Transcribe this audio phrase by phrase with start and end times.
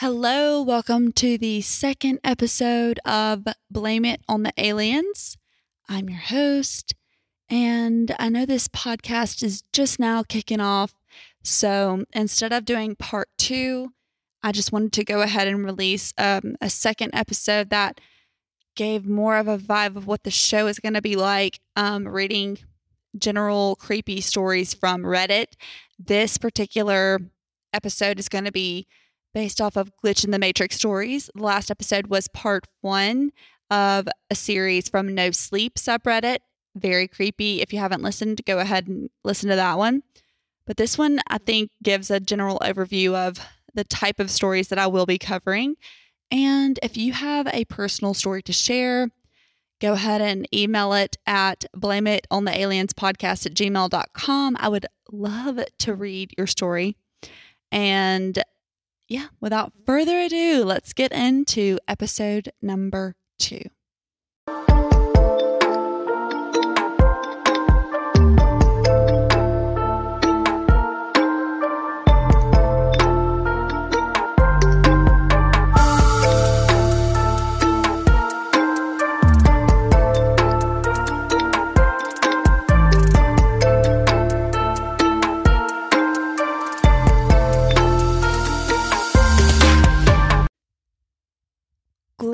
[0.00, 5.36] Hello, welcome to the second episode of Blame It on the Aliens.
[5.88, 6.94] I'm your host,
[7.50, 10.94] and I know this podcast is just now kicking off.
[11.42, 13.88] So instead of doing part two,
[14.40, 18.00] I just wanted to go ahead and release um, a second episode that
[18.76, 21.58] gave more of a vibe of what the show is going to be like.
[21.74, 22.58] Um, reading
[23.18, 25.54] general creepy stories from Reddit.
[25.98, 27.18] This particular
[27.72, 28.86] episode is going to be
[29.34, 31.30] based off of Glitch in the Matrix stories.
[31.34, 33.30] The last episode was part one
[33.70, 36.38] of a series from No Sleep subreddit.
[36.74, 37.60] Very creepy.
[37.60, 40.02] If you haven't listened, go ahead and listen to that one.
[40.66, 43.38] But this one, I think, gives a general overview of
[43.74, 45.76] the type of stories that I will be covering.
[46.30, 49.08] And if you have a personal story to share,
[49.80, 54.56] go ahead and email it at blame it on the aliens podcast at gmail.com.
[54.60, 56.96] I would love to read your story.
[57.72, 58.42] And
[59.08, 63.62] yeah, without further ado, let's get into episode number two.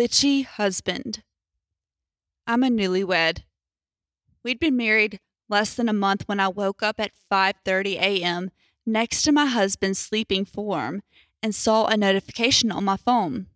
[0.04, 1.22] Glitchy husband.
[2.46, 3.38] I'm a newlywed.
[4.42, 8.50] We'd been married less than a month when I woke up at 5:30 a.m.
[8.84, 11.02] next to my husband's sleeping form
[11.42, 13.46] and saw a notification on my phone.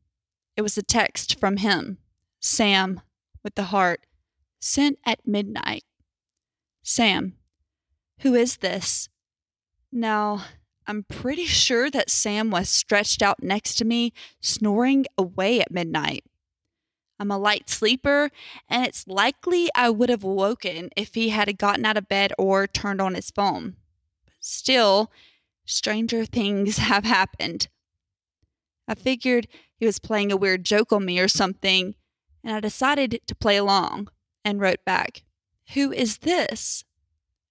[0.57, 1.99] It was a text from him,
[2.41, 3.03] Sam,
[3.45, 4.07] with the heart,
[4.59, 5.85] sent at midnight.
[6.83, 7.37] Sam,
[8.21, 9.11] who is this?
[9.93, 10.47] Now,
[10.87, 16.25] I'm pretty sure that Sam was stretched out next to me, snoring away at midnight.
[17.21, 18.31] I'm a light sleeper,
[18.69, 22.67] and it's likely I would have woken if he had gotten out of bed or
[22.67, 23.77] turned on his phone.
[24.41, 25.11] Still,
[25.65, 27.69] stranger things have happened.
[28.87, 31.95] I figured he was playing a weird joke on me or something,
[32.45, 34.09] and I decided to play along
[34.45, 35.25] and wrote back,
[35.75, 36.85] Who is this?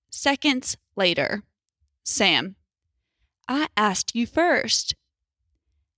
[0.09, 1.43] Seconds later,
[2.03, 2.55] Sam.
[3.47, 4.95] I asked you first.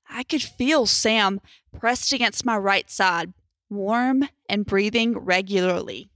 [0.10, 1.40] I could feel Sam
[1.78, 3.34] pressed against my right side,
[3.70, 6.10] warm and breathing regularly.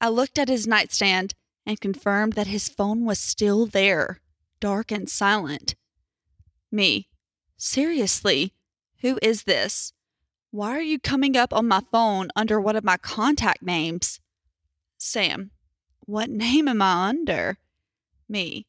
[0.00, 1.34] I looked at his nightstand
[1.64, 4.20] and confirmed that his phone was still there,
[4.60, 5.76] dark and silent.
[6.70, 7.08] Me.
[7.56, 8.52] Seriously,
[9.00, 9.92] who is this?
[10.50, 14.20] Why are you coming up on my phone under one of my contact names?
[14.98, 15.50] Sam.
[16.06, 17.58] What name am I under?
[18.28, 18.66] Me.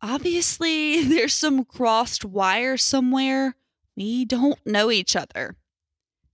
[0.00, 3.56] Obviously, there's some crossed wire somewhere.
[3.96, 5.56] We don't know each other.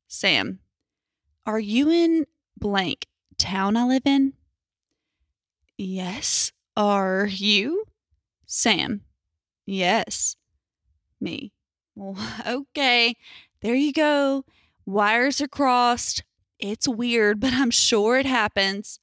[0.09, 0.61] Sam,
[1.47, 2.27] are you in
[2.59, 3.07] blank
[3.39, 4.35] town I live in?
[5.77, 6.53] Yes.
[6.77, 7.85] Are you?
[8.47, 9.03] Sam,
[9.67, 10.37] yes.
[11.21, 11.53] Me,
[11.95, 12.17] well,
[12.47, 13.17] okay.
[13.61, 14.45] There you go.
[14.87, 16.23] Wires are crossed.
[16.59, 18.99] It's weird, but I'm sure it happens.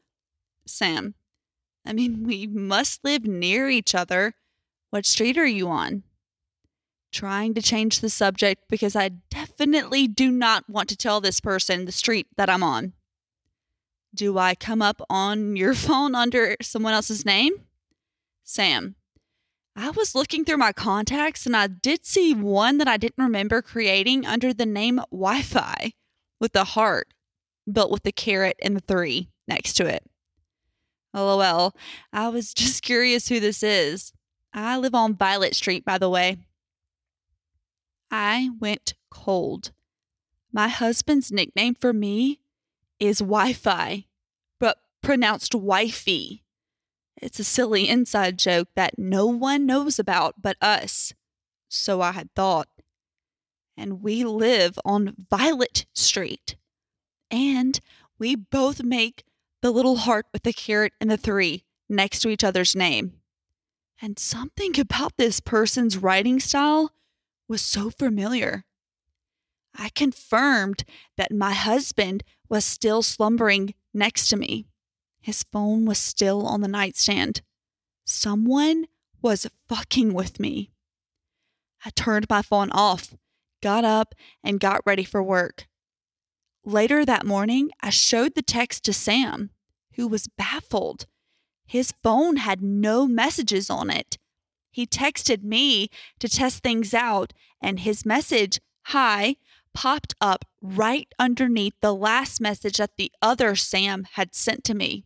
[0.65, 1.15] Sam,
[1.85, 4.35] I mean, we must live near each other.
[4.89, 6.03] What street are you on?
[7.11, 11.85] Trying to change the subject because I definitely do not want to tell this person
[11.85, 12.93] the street that I'm on.
[14.13, 17.53] Do I come up on your phone under someone else's name?
[18.43, 18.95] Sam.
[19.75, 23.61] I was looking through my contacts and I did see one that I didn't remember
[23.61, 25.93] creating under the name Wi Fi
[26.39, 27.13] with the heart
[27.71, 30.03] built with the caret and the three next to it.
[31.13, 31.73] LOL.
[32.11, 34.13] I was just curious who this is.
[34.53, 36.37] I live on Violet Street, by the way.
[38.11, 39.71] I went cold.
[40.51, 42.41] My husband's nickname for me
[42.99, 44.05] is Wi Fi,
[44.59, 46.43] but pronounced wifey.
[47.21, 51.13] It's a silly inside joke that no one knows about but us.
[51.69, 52.67] So I had thought.
[53.77, 56.55] And we live on Violet Street.
[57.31, 57.79] And
[58.19, 59.23] we both make
[59.61, 63.13] the little heart with the caret and the three next to each other's name.
[64.01, 66.91] And something about this person's writing style
[67.51, 68.63] was so familiar.
[69.77, 70.83] I confirmed
[71.17, 74.65] that my husband was still slumbering next to me.
[75.19, 77.41] His phone was still on the nightstand.
[78.05, 78.87] Someone
[79.21, 80.71] was fucking with me.
[81.85, 83.13] I turned my phone off,
[83.61, 85.67] got up, and got ready for work.
[86.63, 89.49] Later that morning, I showed the text to Sam,
[89.95, 91.05] who was baffled
[91.71, 94.17] his phone had no messages on it.
[94.71, 95.89] He texted me
[96.19, 99.35] to test things out, and his message, hi,
[99.73, 105.05] popped up right underneath the last message that the other Sam had sent to me.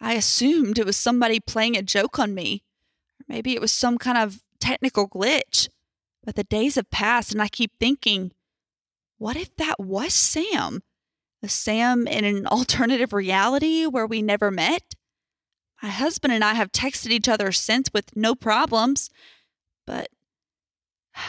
[0.00, 2.62] I assumed it was somebody playing a joke on me,
[3.18, 5.68] or maybe it was some kind of technical glitch.
[6.22, 8.32] But the days have passed, and I keep thinking,
[9.18, 10.82] what if that was Sam?
[11.42, 14.94] A Sam in an alternative reality where we never met?
[15.82, 19.10] My husband and I have texted each other since with no problems,
[19.86, 20.08] but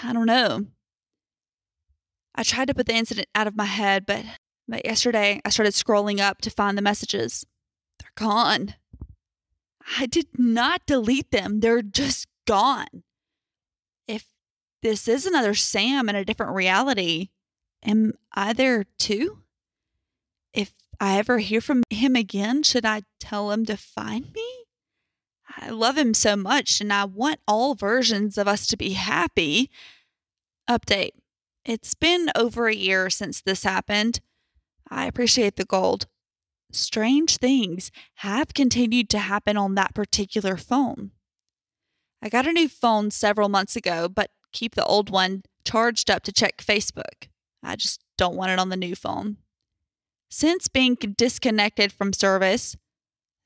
[0.03, 0.65] I don't know.
[2.33, 4.23] I tried to put the incident out of my head, but,
[4.67, 7.45] but yesterday I started scrolling up to find the messages.
[7.99, 8.75] They're gone.
[9.97, 13.03] I did not delete them, they're just gone.
[14.07, 14.27] If
[14.81, 17.29] this is another Sam in a different reality,
[17.83, 19.39] am I there too?
[20.53, 24.65] If I ever hear from him again, should I tell him to find me?
[25.57, 29.69] I love him so much and I want all versions of us to be happy.
[30.69, 31.11] Update
[31.65, 34.19] it's been over a year since this happened.
[34.89, 36.05] I appreciate the gold.
[36.71, 41.11] Strange things have continued to happen on that particular phone.
[42.21, 46.21] I got a new phone several months ago, but keep the old one charged up
[46.23, 47.29] to check Facebook.
[47.63, 49.37] I just don't want it on the new phone.
[50.37, 52.75] Since being disconnected from service,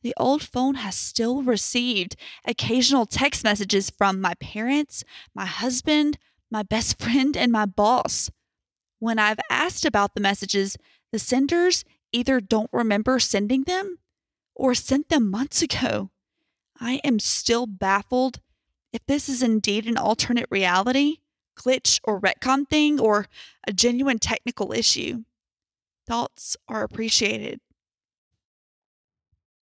[0.02, 2.16] the old phone has still received
[2.46, 5.04] occasional text messages from my parents,
[5.36, 6.18] my husband,
[6.50, 8.32] my best friend, and my boss.
[8.98, 10.78] When I've asked about the messages,
[11.12, 14.00] the senders either don't remember sending them
[14.56, 16.10] or sent them months ago.
[16.82, 18.40] I am still baffled
[18.92, 21.18] if this is indeed an alternate reality,
[21.56, 23.28] glitch, or retcon thing, or
[23.68, 25.26] a genuine technical issue.
[26.10, 27.60] Thoughts are appreciated.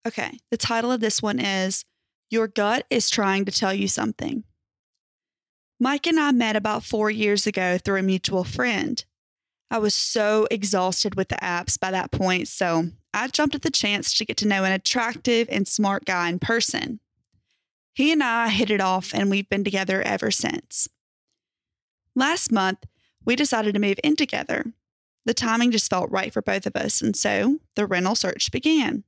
[0.08, 1.86] Okay, the title of this one is
[2.30, 4.44] Your Gut is Trying to Tell You Something.
[5.80, 9.04] Mike and I met about four years ago through a mutual friend.
[9.72, 13.72] I was so exhausted with the apps by that point, so I jumped at the
[13.72, 17.00] chance to get to know an attractive and smart guy in person.
[17.96, 20.88] He and I hit it off, and we've been together ever since.
[22.16, 22.86] Last month,
[23.26, 24.74] we decided to move in together.
[25.26, 29.04] The timing just felt right for both of us, and so the rental search began.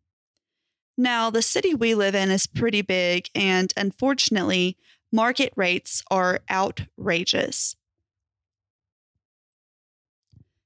[0.98, 4.78] Now, the city we live in is pretty big, and unfortunately,
[5.12, 7.76] market rates are outrageous.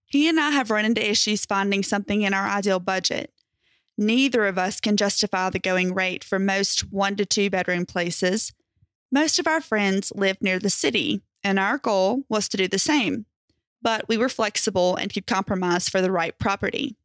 [0.05, 3.33] He and I have run into issues finding something in our ideal budget.
[3.97, 8.53] Neither of us can justify the going rate for most one to two bedroom places.
[9.11, 12.79] Most of our friends live near the city, and our goal was to do the
[12.79, 13.25] same.
[13.81, 16.95] But we were flexible and could compromise for the right property.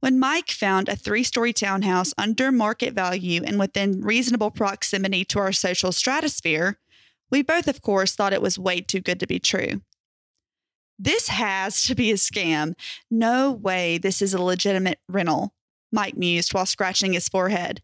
[0.00, 5.38] When Mike found a three story townhouse under market value and within reasonable proximity to
[5.38, 6.78] our social stratosphere,
[7.30, 9.80] we both, of course, thought it was way too good to be true.
[10.98, 12.74] This has to be a scam.
[13.10, 15.54] No way this is a legitimate rental,
[15.90, 17.82] Mike mused while scratching his forehead.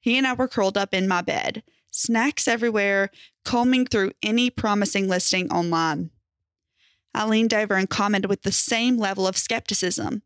[0.00, 3.10] He and I were curled up in my bed, snacks everywhere,
[3.44, 6.10] combing through any promising listing online.
[7.14, 10.22] I leaned over and commented with the same level of skepticism.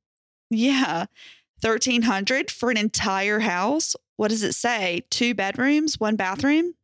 [0.50, 1.06] Yeah,
[1.60, 3.96] 1300 for an entire house.
[4.16, 5.04] What does it say?
[5.10, 6.74] Two bedrooms, one bathroom?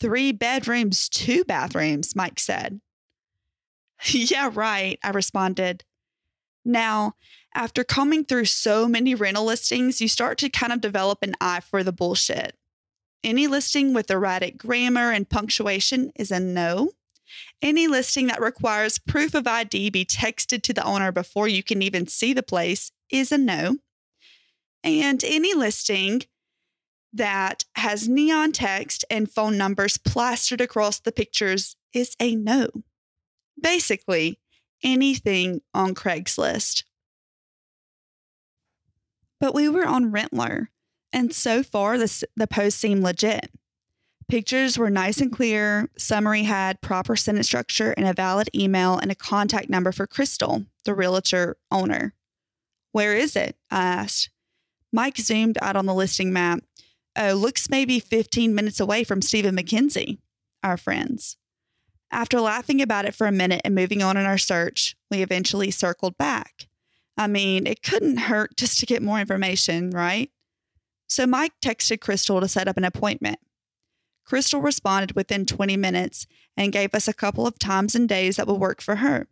[0.00, 2.80] Three bedrooms, two bathrooms, Mike said.
[4.10, 5.84] yeah, right, I responded.
[6.64, 7.14] Now,
[7.54, 11.60] after combing through so many rental listings, you start to kind of develop an eye
[11.60, 12.56] for the bullshit.
[13.24, 16.90] Any listing with erratic grammar and punctuation is a no.
[17.62, 21.82] Any listing that requires proof of ID be texted to the owner before you can
[21.82, 23.76] even see the place is a no.
[24.84, 26.22] And any listing
[27.12, 32.68] that has neon text and phone numbers plastered across the pictures is a no.
[33.60, 34.38] Basically,
[34.82, 36.84] anything on Craigslist.
[39.40, 40.68] But we were on Rentler,
[41.12, 43.50] and so far the, the post seemed legit.
[44.28, 49.12] Pictures were nice and clear, summary had proper sentence structure and a valid email and
[49.12, 52.12] a contact number for Crystal, the realtor owner.
[52.90, 53.56] Where is it?
[53.70, 54.30] I asked.
[54.92, 56.60] Mike zoomed out on the listing map.
[57.14, 60.18] Oh, looks maybe 15 minutes away from Stephen McKenzie,
[60.62, 61.36] our friends.
[62.10, 65.70] After laughing about it for a minute and moving on in our search, we eventually
[65.70, 66.66] circled back.
[67.16, 70.30] I mean, it couldn't hurt just to get more information, right?
[71.08, 73.38] So Mike texted Crystal to set up an appointment.
[74.26, 78.46] Crystal responded within 20 minutes and gave us a couple of times and days that
[78.46, 79.28] would work for her.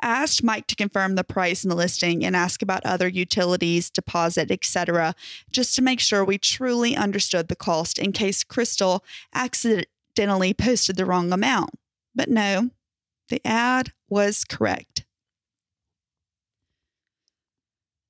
[0.00, 3.90] I asked Mike to confirm the price in the listing and ask about other utilities,
[3.90, 5.14] deposit, etc.,
[5.50, 9.02] just to make sure we truly understood the cost in case Crystal
[9.34, 11.70] accidentally posted the wrong amount.
[12.14, 12.70] But no,
[13.28, 15.04] the ad was correct.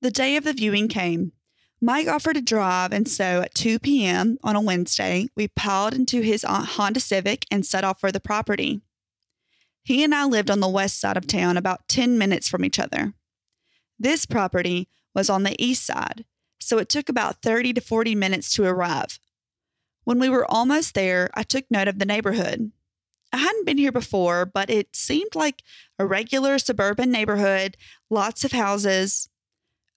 [0.03, 1.33] The day of the viewing came.
[1.81, 4.39] Mike offered to drive, and so at 2 p.m.
[4.43, 8.21] on a Wednesday, we piled into his uh, Honda Civic and set off for the
[8.21, 8.81] property.
[9.83, 12.79] He and I lived on the west side of town, about 10 minutes from each
[12.79, 13.13] other.
[13.99, 16.25] This property was on the east side,
[16.59, 19.19] so it took about 30 to 40 minutes to arrive.
[20.05, 22.73] When we were almost there, I took note of the neighborhood.
[23.33, 25.63] I hadn't been here before, but it seemed like
[25.99, 27.77] a regular suburban neighborhood,
[28.09, 29.29] lots of houses.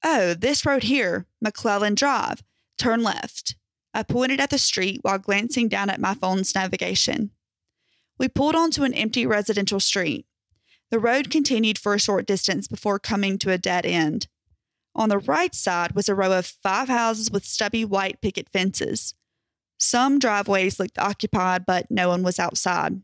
[0.03, 2.43] Oh, this road here, McClellan Drive.
[2.77, 3.55] Turn left.
[3.93, 7.31] I pointed at the street while glancing down at my phone's navigation.
[8.17, 10.25] We pulled onto an empty residential street.
[10.91, 14.27] The road continued for a short distance before coming to a dead end.
[14.95, 19.13] On the right side was a row of five houses with stubby white picket fences.
[19.77, 23.01] Some driveways looked occupied, but no one was outside.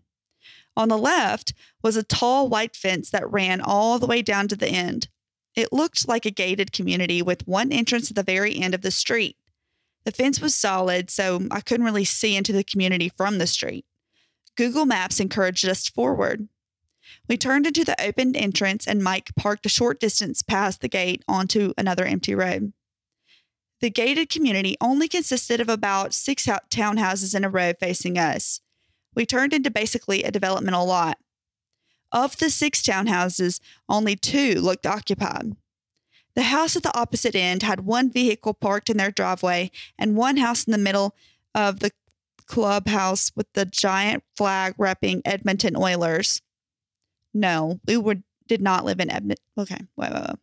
[0.76, 4.56] On the left was a tall white fence that ran all the way down to
[4.56, 5.08] the end.
[5.56, 8.92] It looked like a gated community with one entrance at the very end of the
[8.92, 9.38] street.
[10.04, 13.86] The fence was solid, so I couldn't really see into the community from the street.
[14.56, 16.48] Google Maps encouraged us forward.
[17.28, 21.24] We turned into the open entrance, and Mike parked a short distance past the gate
[21.28, 22.74] onto another empty road.
[23.82, 28.62] The gated community only consisted of about six townhouses in a row facing us.
[29.16, 31.18] We turned into basically a developmental lot.
[32.16, 35.58] Of the six townhouses, only two looked occupied.
[36.34, 39.70] The house at the opposite end had one vehicle parked in their driveway
[40.00, 41.14] and one house in the middle
[41.54, 41.92] of the
[42.46, 46.42] clubhouse with the giant flag repping Edmonton Oilers.
[47.34, 49.44] No, we would, did not live in Edmonton.
[49.58, 50.38] Okay, wait, wait, wait.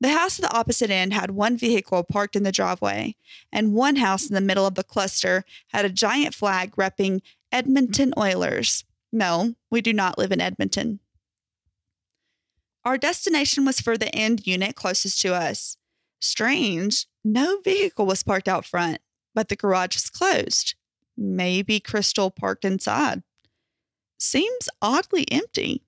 [0.00, 3.14] The house at the opposite end had one vehicle parked in the driveway,
[3.52, 7.20] and one house in the middle of the cluster had a giant flag repping
[7.52, 8.84] Edmonton Oilers.
[9.16, 11.00] No, we do not live in Edmonton.
[12.84, 15.78] Our destination was for the end unit closest to us.
[16.20, 18.98] Strange, no vehicle was parked out front,
[19.34, 20.74] but the garage was closed.
[21.16, 23.22] Maybe Crystal parked inside.
[24.18, 25.82] Seems oddly empty,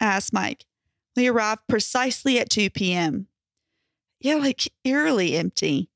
[0.00, 0.64] I asked Mike.
[1.14, 3.28] We arrived precisely at 2 p.m.
[4.18, 5.88] Yeah, like eerily empty.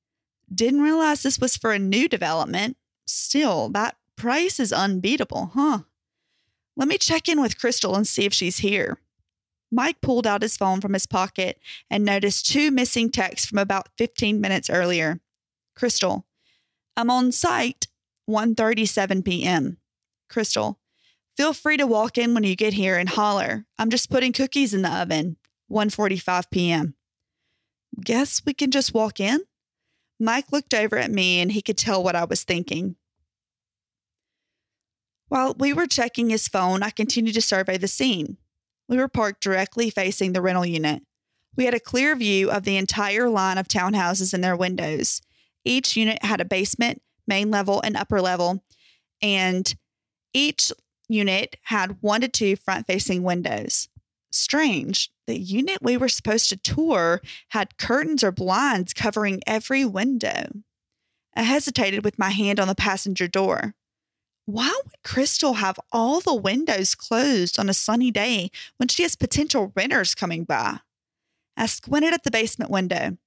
[0.55, 2.77] Didn't realize this was for a new development.
[3.07, 5.81] Still, that price is unbeatable, huh?
[6.77, 8.99] Let me check in with Crystal and see if she's here.
[9.71, 11.59] Mike pulled out his phone from his pocket
[11.91, 15.21] and noticed two missing texts from about 15 minutes earlier.
[15.75, 16.27] Crystal,
[16.97, 17.89] I'm on site
[18.29, 19.79] 1:37 p.m.
[20.29, 20.79] Crystal,
[21.37, 23.67] feel free to walk in when you get here and holler.
[23.79, 25.37] I'm just putting cookies in the oven.
[25.71, 26.95] 1:45 p.m.
[28.05, 29.41] Guess we can just walk in?
[30.19, 32.97] Mike looked over at me and he could tell what I was thinking.
[35.29, 38.37] While we were checking his phone, I continued to survey the scene.
[38.89, 41.03] We were parked directly facing the rental unit.
[41.57, 45.23] We had a clear view of the entire line of townhouses and their windows.
[45.65, 48.63] Each unit had a basement, main level, and upper level,
[49.21, 49.75] and
[50.33, 50.71] each
[51.09, 53.89] unit had one to two front facing windows.
[54.31, 60.51] Strange, the unit we were supposed to tour had curtains or blinds covering every window.
[61.35, 63.75] I hesitated with my hand on the passenger door.
[64.47, 69.17] Why would Crystal have all the windows closed on a sunny day when she has
[69.17, 70.79] potential renters coming by?
[71.57, 73.19] I squinted at the basement window.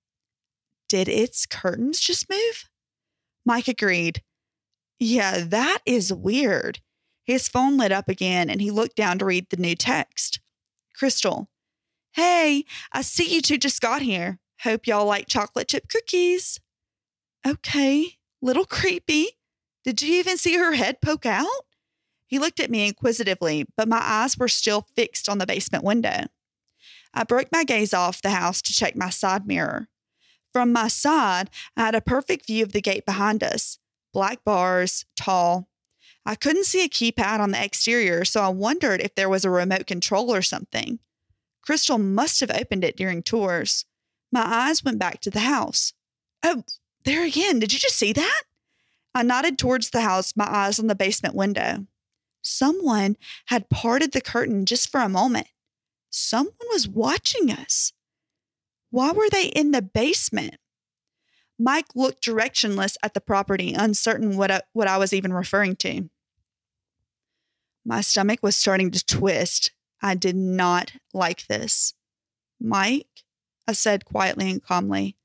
[0.88, 2.69] Did its curtains just move?
[3.45, 4.23] Mike agreed.
[4.97, 6.79] Yeah, that is weird.
[7.25, 10.39] His phone lit up again and he looked down to read the new text.
[10.95, 11.49] Crystal,
[12.13, 14.39] hey, I see you two just got here.
[14.61, 16.59] Hope y'all like chocolate chip cookies.
[17.45, 19.38] Okay, little creepy.
[19.83, 21.65] Did you even see her head poke out?
[22.27, 26.25] He looked at me inquisitively, but my eyes were still fixed on the basement window.
[27.13, 29.88] I broke my gaze off the house to check my side mirror.
[30.53, 33.79] From my side, I had a perfect view of the gate behind us
[34.12, 35.69] black bars, tall.
[36.25, 39.51] I couldn't see a keypad on the exterior, so I wondered if there was a
[39.51, 41.00] remote control or something.
[41.62, 43.86] Crystal must have opened it during tours.
[44.31, 45.93] My eyes went back to the house.
[46.43, 46.63] Oh,
[47.05, 47.59] there again.
[47.59, 48.43] Did you just see that?
[49.13, 51.87] I nodded towards the house, my eyes on the basement window.
[52.41, 55.47] Someone had parted the curtain just for a moment.
[56.09, 57.93] Someone was watching us.
[58.91, 60.55] Why were they in the basement?
[61.59, 66.09] Mike looked directionless at the property, uncertain what I, what I was even referring to.
[67.85, 69.71] My stomach was starting to twist.
[70.01, 71.93] I did not like this.
[72.61, 73.23] Mike,
[73.67, 75.17] I said quietly and calmly,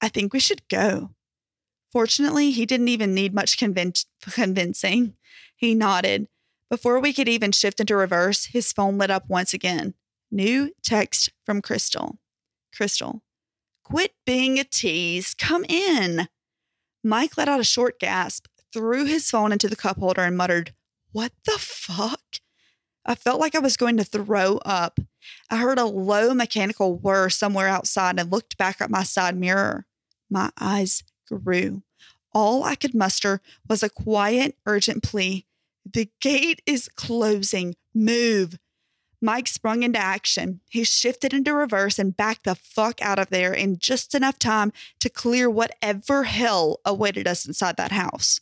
[0.00, 1.10] I think we should go.
[1.92, 5.14] Fortunately, he didn't even need much convinc- convincing.
[5.56, 6.28] He nodded.
[6.68, 9.94] Before we could even shift into reverse, his phone lit up once again.
[10.30, 12.18] New text from Crystal.
[12.72, 13.22] Crystal,
[13.82, 15.34] quit being a tease.
[15.34, 16.28] Come in.
[17.02, 20.72] Mike let out a short gasp, threw his phone into the cup holder, and muttered,
[21.10, 22.22] What the fuck?
[23.04, 25.00] I felt like I was going to throw up.
[25.50, 29.86] I heard a low mechanical whir somewhere outside and looked back at my side mirror.
[30.30, 31.02] My eyes
[32.32, 35.46] All I could muster was a quiet, urgent plea
[35.90, 37.76] The gate is closing.
[37.94, 38.58] Move.
[39.22, 40.60] Mike sprung into action.
[40.70, 44.72] He shifted into reverse and backed the fuck out of there in just enough time
[45.00, 48.40] to clear whatever hell awaited us inside that house.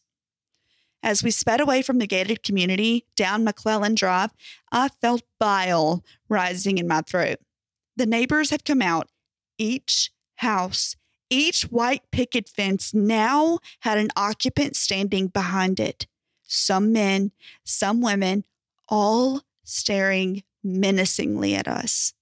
[1.02, 4.33] As we sped away from the gated community down McClellan Drive,
[4.71, 7.38] I felt bile rising in my throat.
[7.97, 9.09] The neighbors had come out.
[9.59, 10.97] Each house,
[11.30, 16.06] each white picket fence now had an occupant standing behind it.
[16.42, 17.32] Some men,
[17.64, 18.44] some women,
[18.88, 22.14] all staring menacingly at us.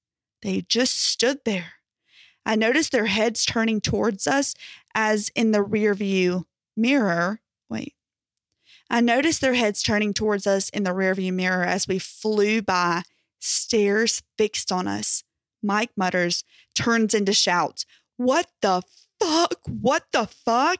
[0.42, 1.74] They just stood there.
[2.44, 4.54] I noticed their heads turning towards us
[4.94, 6.46] as in the rear view
[6.76, 7.40] mirror.
[7.68, 7.94] Wait.
[8.88, 13.02] I noticed their heads turning towards us in the rearview mirror as we flew by,
[13.40, 15.24] stares fixed on us.
[15.62, 16.44] Mike mutters,
[16.74, 17.84] turns into shouts.
[18.16, 18.82] What the
[19.20, 19.60] fuck?
[19.66, 20.78] What the fuck?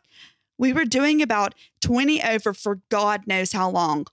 [0.58, 4.06] We were doing about 20 over for God knows how long.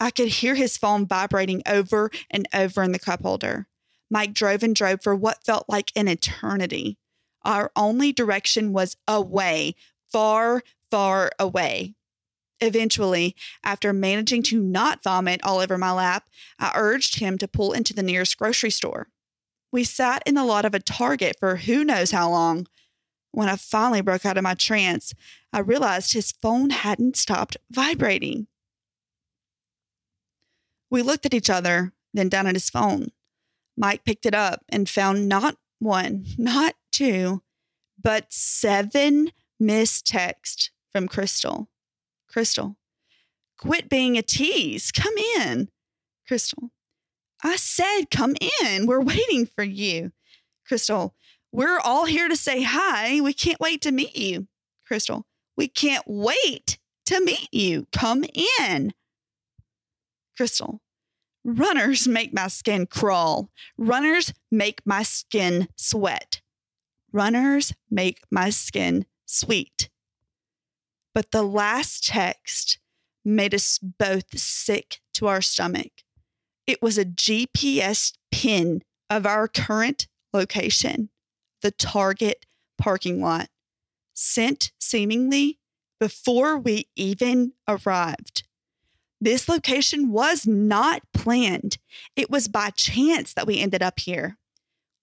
[0.00, 3.68] I could hear his phone vibrating over and over in the cup holder.
[4.10, 6.98] Mike drove and drove for what felt like an eternity.
[7.44, 9.74] Our only direction was away,
[10.10, 11.94] far, far away.
[12.60, 16.28] Eventually, after managing to not vomit all over my lap,
[16.58, 19.08] I urged him to pull into the nearest grocery store.
[19.74, 22.68] We sat in the lot of a Target for who knows how long.
[23.32, 25.12] When I finally broke out of my trance,
[25.52, 28.46] I realized his phone hadn't stopped vibrating.
[30.90, 33.08] We looked at each other, then down at his phone.
[33.76, 37.42] Mike picked it up and found not one, not two,
[38.00, 41.68] but seven missed texts from Crystal.
[42.28, 42.76] Crystal,
[43.58, 44.92] quit being a tease.
[44.92, 45.68] Come in.
[46.28, 46.70] Crystal,
[47.44, 48.86] I said come in.
[48.86, 50.12] We're waiting for you.
[50.66, 51.14] Crystal,
[51.52, 53.20] we're all here to say hi.
[53.20, 54.48] We can't wait to meet you.
[54.86, 55.26] Crystal,
[55.56, 57.86] we can't wait to meet you.
[57.92, 58.24] Come
[58.60, 58.94] in.
[60.36, 60.80] Crystal,
[61.44, 63.50] runners make my skin crawl.
[63.76, 66.40] Runners make my skin sweat.
[67.12, 69.90] Runners make my skin sweet.
[71.14, 72.78] But the last text
[73.24, 76.03] made us both sick to our stomach.
[76.66, 81.10] It was a GPS pin of our current location,
[81.62, 82.46] the Target
[82.78, 83.48] parking lot,
[84.14, 85.58] sent seemingly
[86.00, 88.44] before we even arrived.
[89.20, 91.78] This location was not planned.
[92.16, 94.38] It was by chance that we ended up here.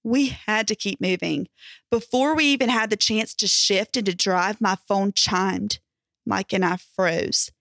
[0.04, 1.48] We had to keep moving.
[1.90, 5.80] Before we even had the chance to shift and to drive, my phone chimed.
[6.26, 7.52] Mike and I froze.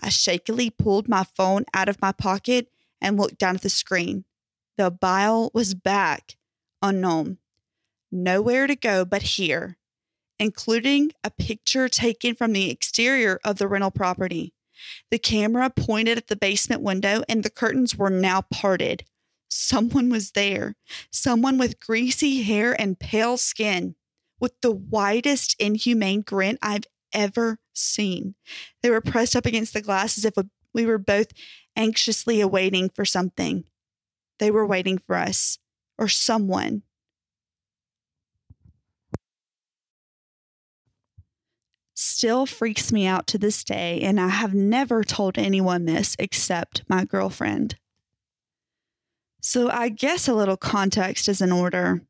[0.00, 2.68] I shakily pulled my phone out of my pocket
[3.00, 4.24] and looked down at the screen.
[4.76, 6.36] The bile was back,
[6.82, 7.38] unknown.
[8.10, 9.76] Nowhere to go but here,
[10.38, 14.54] including a picture taken from the exterior of the rental property.
[15.10, 19.04] The camera pointed at the basement window and the curtains were now parted.
[19.48, 20.76] Someone was there,
[21.10, 23.96] someone with greasy hair and pale skin,
[24.40, 28.34] with the widest inhumane grin I've ever seen.
[28.82, 30.34] They were pressed up against the glass as if
[30.72, 31.28] we were both
[31.78, 33.64] anxiously awaiting for something.
[34.38, 35.58] They were waiting for us
[35.96, 36.82] or someone.
[41.94, 46.82] Still freaks me out to this day, and I have never told anyone this except
[46.88, 47.76] my girlfriend.
[49.40, 52.02] So, I guess a little context is in order.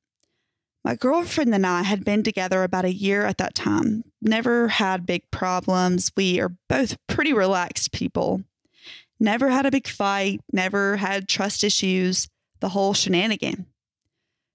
[0.85, 5.07] My girlfriend and I had been together about a year at that time, never had
[5.07, 6.13] big problems.
[6.17, 8.45] We are both pretty relaxed people.
[9.21, 12.29] Never had a big fight, never had trust issues,
[12.61, 13.67] the whole shenanigan.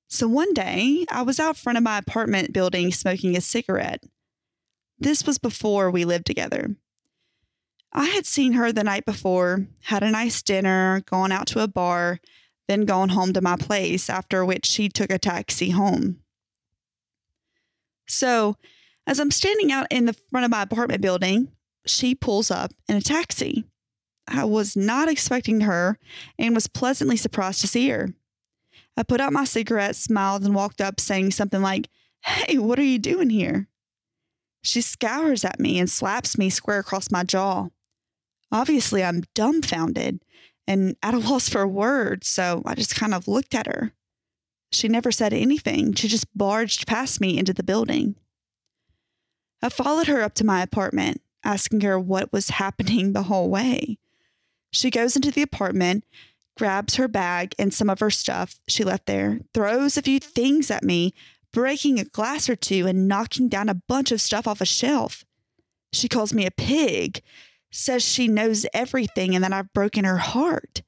[0.07, 4.03] So one day, I was out front of my apartment building smoking a cigarette.
[4.99, 6.75] This was before we lived together.
[7.91, 11.67] I had seen her the night before, had a nice dinner, gone out to a
[11.67, 12.19] bar,
[12.67, 16.21] then gone home to my place, after which she took a taxi home.
[18.07, 18.57] So,
[19.05, 21.49] as I'm standing out in the front of my apartment building,
[21.85, 23.65] she pulls up in a taxi.
[24.27, 25.97] I was not expecting her
[26.39, 28.13] and was pleasantly surprised to see her.
[28.95, 31.89] I put out my cigarette, smiled, and walked up saying something like,
[32.21, 33.67] Hey, what are you doing here?
[34.61, 37.67] She scours at me and slaps me square across my jaw.
[38.51, 40.23] Obviously, I'm dumbfounded
[40.67, 43.91] and at a loss for words, so I just kind of looked at her.
[44.71, 45.93] She never said anything.
[45.93, 48.15] She just barged past me into the building.
[49.61, 53.97] I followed her up to my apartment, asking her what was happening the whole way.
[54.73, 56.03] She goes into the apartment,
[56.57, 60.71] grabs her bag and some of her stuff she left there, throws a few things
[60.71, 61.13] at me,
[61.51, 65.23] breaking a glass or two and knocking down a bunch of stuff off a shelf.
[65.93, 67.21] She calls me a pig,
[67.71, 70.81] says she knows everything and that I've broken her heart.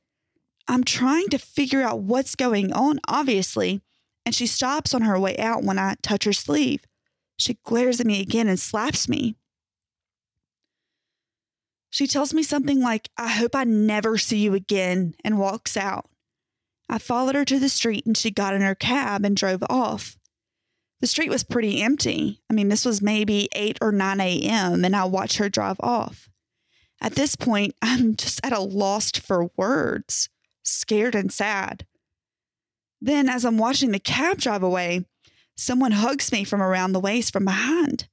[0.67, 3.81] I'm trying to figure out what's going on, obviously,
[4.25, 6.81] and she stops on her way out when I touch her sleeve.
[7.37, 9.35] She glares at me again and slaps me.
[11.95, 16.09] She tells me something like, I hope I never see you again, and walks out.
[16.89, 20.17] I followed her to the street and she got in her cab and drove off.
[20.99, 22.41] The street was pretty empty.
[22.49, 26.27] I mean, this was maybe 8 or 9 a.m., and I watched her drive off.
[26.99, 30.27] At this point, I'm just at a loss for words,
[30.63, 31.85] scared and sad.
[32.99, 35.05] Then, as I'm watching the cab drive away,
[35.55, 38.09] someone hugs me from around the waist from behind.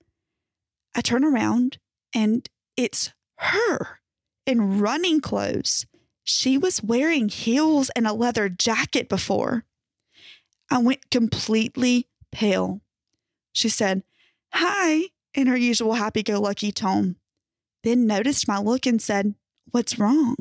[0.95, 1.79] I turn around
[2.15, 4.01] and it's her
[4.47, 5.87] in running clothes.
[6.25, 9.65] She was wearing heels and a leather jacket before.
[10.71, 12.81] I went completely pale.
[13.53, 14.03] She said,
[14.55, 17.17] Hi, in her usual happy go lucky tone,
[17.83, 19.35] then noticed my look and said,
[19.71, 20.37] What's wrong?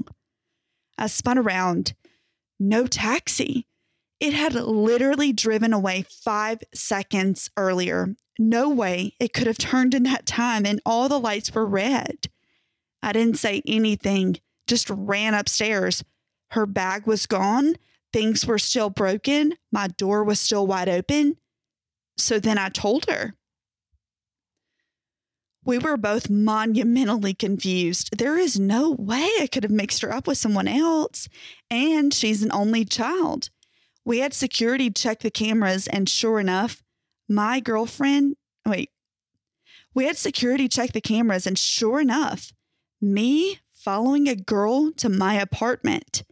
[0.97, 1.93] I spun around.
[2.59, 3.65] No taxi.
[4.19, 8.15] It had literally driven away five seconds earlier.
[8.37, 12.29] No way it could have turned in that time, and all the lights were red.
[13.03, 14.37] I didn't say anything,
[14.67, 16.03] just ran upstairs.
[16.51, 17.75] Her bag was gone.
[18.13, 19.55] Things were still broken.
[19.71, 21.37] My door was still wide open.
[22.17, 23.35] So then I told her.
[25.63, 28.17] We were both monumentally confused.
[28.17, 31.29] There is no way I could have mixed her up with someone else.
[31.69, 33.49] And she's an only child.
[34.03, 36.81] We had security check the cameras, and sure enough,
[37.29, 38.35] my girlfriend,
[38.65, 38.89] wait,
[39.93, 42.51] we had security check the cameras, and sure enough,
[43.01, 46.23] me following a girl to my apartment.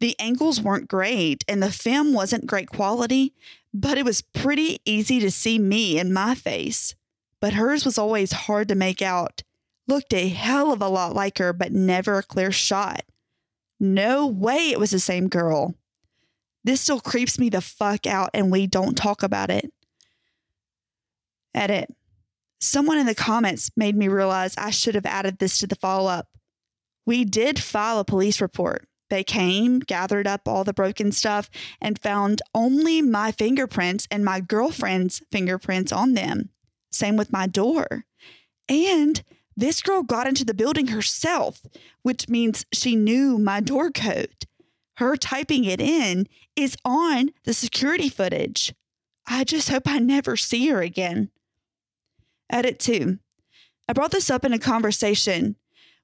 [0.00, 3.34] The angles weren't great and the film wasn't great quality,
[3.72, 6.94] but it was pretty easy to see me in my face.
[7.40, 9.42] But hers was always hard to make out.
[9.88, 13.02] Looked a hell of a lot like her, but never a clear shot.
[13.80, 15.74] No way it was the same girl.
[16.62, 19.72] This still creeps me the fuck out, and we don't talk about it.
[21.54, 21.92] Edit.
[22.64, 26.08] Someone in the comments made me realize I should have added this to the follow
[26.08, 26.28] up.
[27.04, 28.86] We did file a police report.
[29.10, 34.38] They came, gathered up all the broken stuff, and found only my fingerprints and my
[34.38, 36.50] girlfriend's fingerprints on them.
[36.92, 38.04] Same with my door.
[38.68, 39.24] And
[39.56, 41.62] this girl got into the building herself,
[42.02, 44.46] which means she knew my door code.
[44.98, 48.72] Her typing it in is on the security footage.
[49.26, 51.32] I just hope I never see her again.
[52.52, 53.18] Edit 2.
[53.88, 55.56] I brought this up in a conversation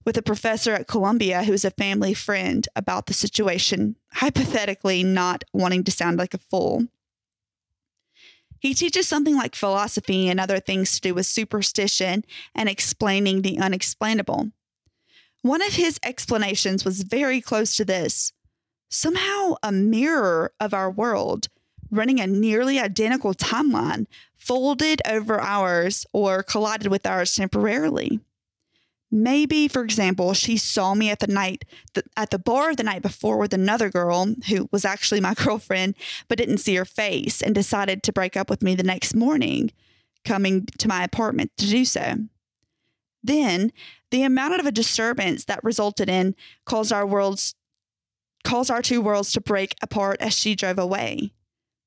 [0.07, 5.45] with a professor at Columbia who is a family friend about the situation, hypothetically not
[5.53, 6.87] wanting to sound like a fool.
[8.61, 13.59] He teaches something like philosophy and other things to do with superstition and explaining the
[13.59, 14.51] unexplainable.
[15.43, 18.33] One of his explanations was very close to this.
[18.89, 21.49] Somehow, a mirror of our world
[21.91, 24.07] running a nearly identical timeline
[24.49, 28.19] folded over ours or collided with ours temporarily.
[29.11, 31.65] Maybe, for example, she saw me at the night
[32.17, 35.95] at the bar the night before with another girl who was actually my girlfriend,
[36.29, 39.71] but didn't see her face and decided to break up with me the next morning,
[40.25, 42.17] coming to my apartment to do so.
[43.23, 43.73] Then,
[44.11, 46.35] the amount of a disturbance that resulted in
[46.65, 47.55] caused our worlds
[48.45, 51.33] caused our two worlds to break apart as she drove away.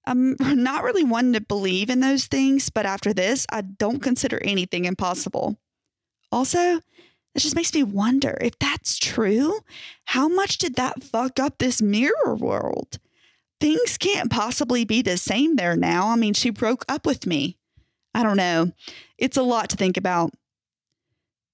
[0.05, 4.39] I'm not really one to believe in those things, but after this, I don't consider
[4.43, 5.57] anything impossible.
[6.31, 6.79] Also,
[7.33, 9.59] it just makes me wonder if that's true,
[10.05, 12.99] how much did that fuck up this mirror world?
[13.59, 16.09] Things can't possibly be the same there now.
[16.09, 17.57] I mean, she broke up with me.
[18.13, 18.71] I don't know.
[19.17, 20.33] It's a lot to think about.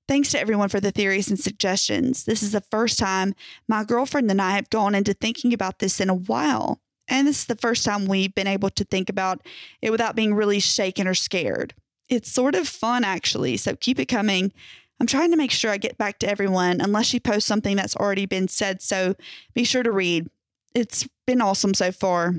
[0.07, 2.23] Thanks to everyone for the theories and suggestions.
[2.23, 3.35] This is the first time
[3.67, 6.79] my girlfriend and I have gone into thinking about this in a while.
[7.07, 9.45] And this is the first time we've been able to think about
[9.81, 11.73] it without being really shaken or scared.
[12.09, 13.57] It's sort of fun, actually.
[13.57, 14.51] So keep it coming.
[14.99, 17.95] I'm trying to make sure I get back to everyone unless you post something that's
[17.95, 18.81] already been said.
[18.81, 19.15] So
[19.53, 20.29] be sure to read.
[20.73, 22.35] It's been awesome so far.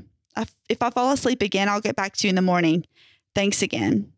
[0.68, 2.84] If I fall asleep again, I'll get back to you in the morning.
[3.34, 4.12] Thanks again.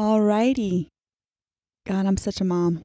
[0.00, 0.86] Alrighty.
[1.86, 2.80] God, I'm such a mom.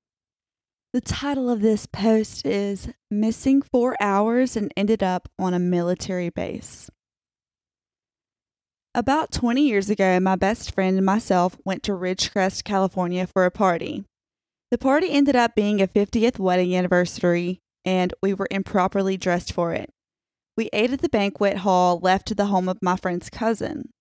[0.92, 6.30] The title of this post is Missing Four Hours and Ended Up on a Military
[6.30, 6.90] Base.
[8.94, 13.52] About 20 years ago, my best friend and myself went to Ridgecrest, California for a
[13.52, 14.04] party.
[14.70, 19.72] The party ended up being a 50th wedding anniversary, and we were improperly dressed for
[19.72, 19.90] it.
[20.58, 23.92] We ate at the banquet hall left to the home of my friend's cousin.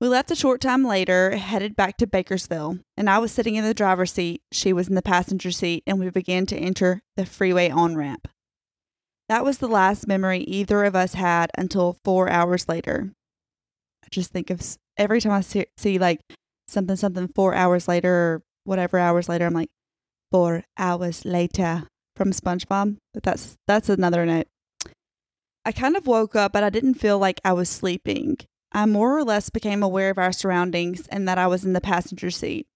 [0.00, 3.64] We left a short time later, headed back to Bakersville, and I was sitting in
[3.64, 7.26] the driver's seat, she was in the passenger seat, and we began to enter the
[7.26, 8.28] freeway on ramp.
[9.28, 13.10] That was the last memory either of us had until four hours later.
[14.04, 14.62] I just think of
[14.96, 16.20] every time I see, see like
[16.68, 19.70] something, something four hours later or whatever hours later, I'm like,
[20.30, 22.98] four hours later from SpongeBob.
[23.12, 24.46] But that's that's another note.
[25.64, 28.38] I kind of woke up, but I didn't feel like I was sleeping.
[28.72, 31.80] I more or less became aware of our surroundings and that I was in the
[31.80, 32.66] passenger seat.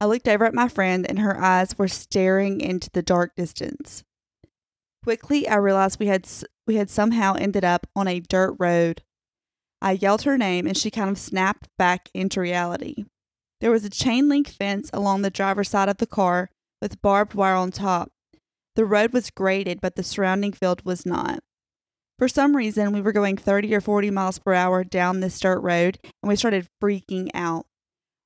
[0.00, 4.02] I looked over at my friend, and her eyes were staring into the dark distance.
[5.04, 6.28] Quickly, I realized we had
[6.66, 9.02] we had somehow ended up on a dirt road.
[9.80, 13.04] I yelled her name, and she kind of snapped back into reality.
[13.60, 17.34] There was a chain link fence along the driver's side of the car with barbed
[17.34, 18.10] wire on top.
[18.74, 21.44] The road was graded, but the surrounding field was not.
[22.18, 25.60] For some reason, we were going 30 or 40 miles per hour down this dirt
[25.60, 27.66] road and we started freaking out.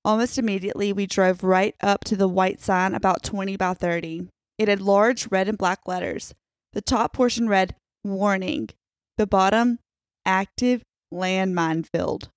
[0.04, 4.28] Almost immediately, we drove right up to the white sign about 20 by 30.
[4.58, 6.34] It had large red and black letters.
[6.74, 8.68] The top portion read, Warning.
[9.16, 9.78] The bottom,
[10.24, 12.28] Active Landmine Field.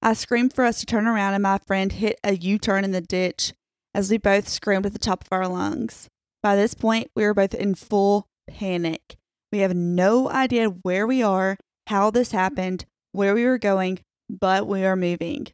[0.00, 2.92] I screamed for us to turn around, and my friend hit a U turn in
[2.92, 3.52] the ditch
[3.94, 6.08] as we both screamed at the top of our lungs.
[6.42, 9.17] By this point, we were both in full panic.
[9.50, 11.56] We have no idea where we are,
[11.86, 15.48] how this happened, where we were going, but we are moving.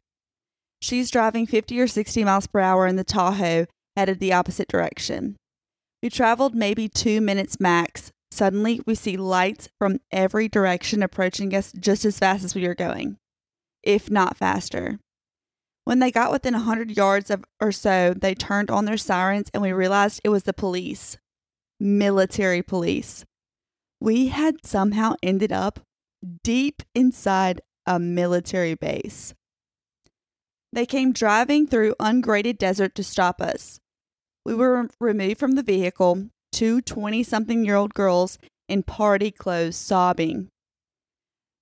[0.81, 5.37] She's driving 50 or 60 miles per hour in the Tahoe, headed the opposite direction.
[6.03, 8.11] We traveled maybe two minutes max.
[8.31, 12.75] Suddenly, we see lights from every direction approaching us just as fast as we are
[12.75, 13.17] going,
[13.81, 14.99] if not faster.
[15.85, 19.49] When they got within a 100 yards of, or so, they turned on their sirens
[19.53, 21.17] and we realized it was the police.
[21.79, 23.23] Military police
[23.99, 25.79] we had somehow ended up
[26.43, 29.33] deep inside a military base.
[30.73, 33.79] They came driving through ungraded desert to stop us.
[34.45, 39.77] We were removed from the vehicle, two 20 something year old girls in party clothes
[39.77, 40.49] sobbing.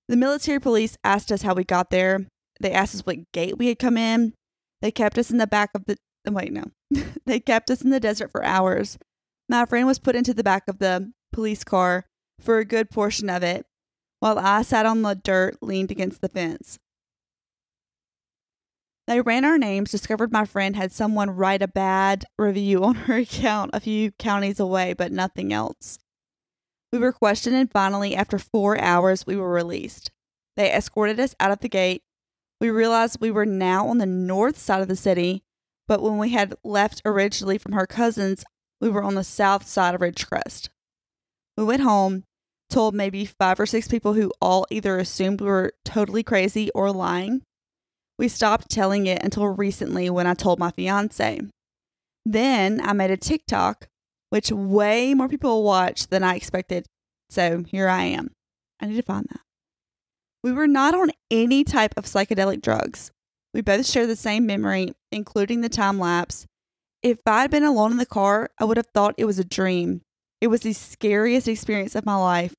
[0.08, 2.26] The military police asked us how we got there.
[2.60, 4.34] They asked us what gate we had come in.
[4.82, 5.96] They kept us in the back of the.
[6.28, 6.64] Wait, no.
[7.26, 8.98] they kept us in the desert for hours.
[9.48, 12.06] My friend was put into the back of the police car
[12.40, 13.66] for a good portion of it,
[14.20, 16.78] while I sat on the dirt leaned against the fence.
[19.06, 23.16] They ran our names, discovered my friend had someone write a bad review on her
[23.18, 25.98] account a few counties away, but nothing else.
[26.90, 30.10] We were questioned, and finally, after four hours, we were released.
[30.56, 32.02] They escorted us out of the gate.
[32.60, 35.42] We realized we were now on the north side of the city,
[35.86, 38.44] but when we had left originally from her cousins,
[38.80, 40.68] we were on the south side of Ridgecrest.
[41.56, 42.24] We went home,
[42.70, 46.90] told maybe five or six people who all either assumed we were totally crazy or
[46.92, 47.42] lying.
[48.18, 51.40] We stopped telling it until recently when I told my fiance.
[52.24, 53.88] Then I made a TikTok,
[54.30, 56.86] which way more people watched than I expected.
[57.30, 58.30] So here I am.
[58.80, 59.40] I need to find that.
[60.42, 63.10] We were not on any type of psychedelic drugs.
[63.52, 66.46] We both share the same memory, including the time lapse.
[67.02, 70.02] If I'd been alone in the car, I would have thought it was a dream.
[70.40, 72.54] It was the scariest experience of my life.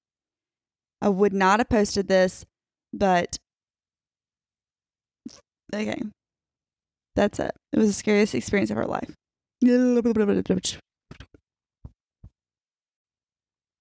[1.02, 2.46] I would not have posted this,
[2.94, 3.38] but
[5.74, 6.02] okay.
[7.16, 7.52] That's it.
[7.72, 9.14] It was the scariest experience of our life.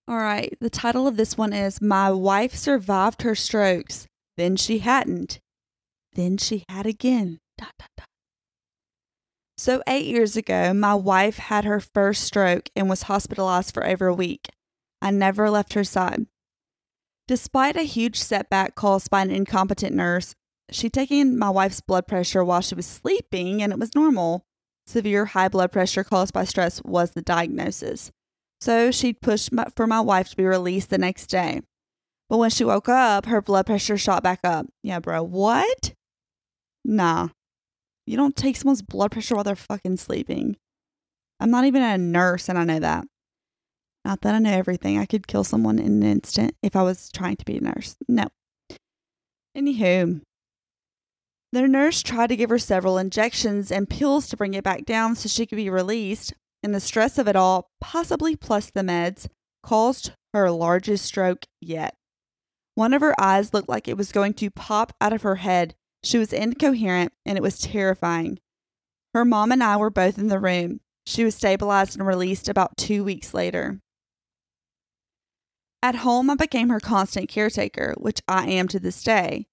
[0.07, 0.54] All right.
[0.61, 4.07] The title of this one is My Wife Survived Her Strokes.
[4.37, 5.38] Then she hadn't.
[6.12, 7.38] Then she had again.
[7.57, 8.07] Dot, dot, dot.
[9.64, 14.07] So, eight years ago, my wife had her first stroke and was hospitalized for over
[14.07, 14.50] a week.
[15.00, 16.27] I never left her side.
[17.27, 20.35] Despite a huge setback caused by an incompetent nurse,
[20.70, 24.44] she'd taken my wife's blood pressure while she was sleeping and it was normal.
[24.87, 28.12] Severe high blood pressure caused by stress was the diagnosis.
[28.61, 31.62] So she'd pushed for my wife to be released the next day.
[32.29, 34.66] But when she woke up, her blood pressure shot back up.
[34.83, 35.94] Yeah, bro, what?
[36.85, 37.29] Nah.
[38.07, 40.57] You don't take someone's blood pressure while they're fucking sleeping.
[41.40, 43.05] I'm not even a nurse and I know that.
[44.05, 44.99] Not that I know everything.
[44.99, 47.97] I could kill someone in an instant if I was trying to be a nurse.
[48.07, 48.27] No.
[49.57, 50.21] Anywho,
[51.53, 55.14] the nurse tried to give her several injections and pills to bring it back down
[55.14, 59.29] so she could be released, and the stress of it all, possibly plus the meds,
[59.62, 61.95] caused her largest stroke yet.
[62.75, 65.77] One of her eyes looked like it was going to pop out of her head.
[66.05, 68.38] She was incoherent, and it was terrifying.
[69.14, 70.81] Her mom and I were both in the room.
[71.07, 73.81] She was stabilized and released about two weeks later.
[75.83, 79.47] At home, I became her constant caretaker, which I am to this day.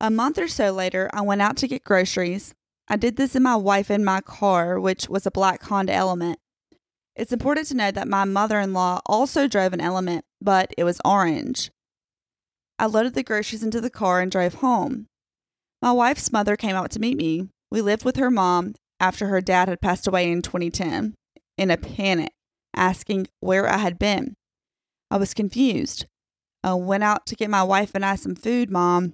[0.00, 2.54] A month or so later, I went out to get groceries.
[2.88, 6.38] I did this in my wife and my car, which was a black Honda Element.
[7.14, 10.84] It's important to note that my mother in law also drove an Element, but it
[10.84, 11.70] was orange.
[12.78, 15.08] I loaded the groceries into the car and drove home.
[15.84, 17.50] My wife's mother came out to meet me.
[17.70, 21.14] We lived with her mom after her dad had passed away in 2010
[21.58, 22.32] in a panic,
[22.74, 24.32] asking where I had been.
[25.10, 26.06] I was confused.
[26.62, 29.12] I went out to get my wife and I some food, mom.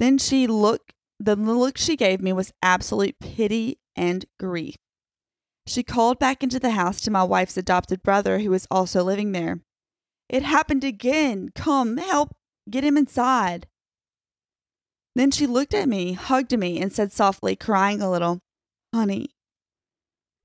[0.00, 4.74] Then she looked, the look she gave me was absolute pity and grief.
[5.64, 9.30] She called back into the house to my wife's adopted brother, who was also living
[9.30, 9.60] there.
[10.28, 11.50] It happened again.
[11.54, 12.34] Come, help,
[12.68, 13.67] get him inside.
[15.18, 18.38] Then she looked at me, hugged me, and said softly, crying a little,
[18.94, 19.30] Honey,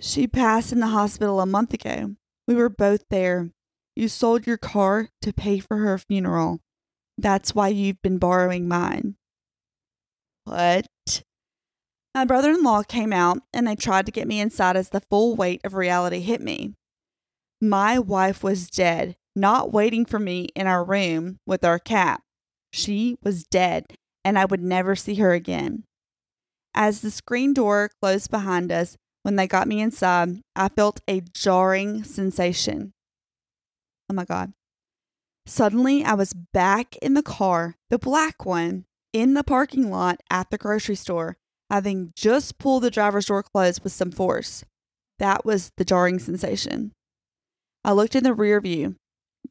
[0.01, 2.15] she passed in the hospital a month ago.
[2.47, 3.51] We were both there.
[3.95, 6.59] You sold your car to pay for her funeral.
[7.19, 9.15] That's why you've been borrowing mine.
[10.45, 10.87] What?
[12.15, 15.01] My brother in law came out and they tried to get me inside as the
[15.01, 16.73] full weight of reality hit me.
[17.61, 22.21] My wife was dead, not waiting for me in our room with our cat.
[22.71, 23.85] She was dead,
[24.23, 25.83] and I would never see her again.
[26.73, 31.21] As the screen door closed behind us, when they got me inside, I felt a
[31.21, 32.93] jarring sensation.
[34.09, 34.53] Oh my God.
[35.45, 40.49] Suddenly, I was back in the car, the black one, in the parking lot at
[40.49, 41.37] the grocery store,
[41.69, 44.63] having just pulled the driver's door closed with some force.
[45.19, 46.91] That was the jarring sensation.
[47.83, 48.95] I looked in the rear view.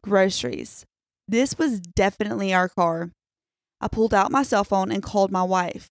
[0.03, 0.85] Groceries.
[1.29, 3.11] This was definitely our car.
[3.83, 5.89] I pulled out my cell phone and called my wife.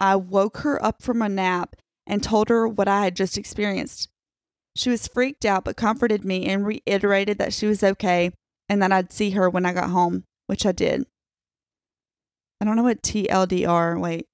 [0.00, 4.08] I woke her up from a nap and told her what I had just experienced.
[4.74, 8.32] She was freaked out but comforted me and reiterated that she was okay
[8.68, 11.04] and that I'd see her when I got home, which I did.
[12.60, 14.26] I don't know what TLDR, wait.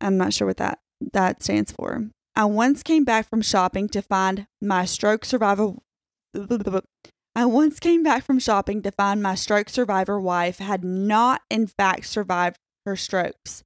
[0.00, 0.78] I'm not sure what that
[1.12, 2.08] that stands for.
[2.34, 5.74] I once came back from shopping to find my stroke survivor
[7.36, 11.66] I once came back from shopping to find my stroke survivor wife had not in
[11.66, 13.62] fact survived her strokes.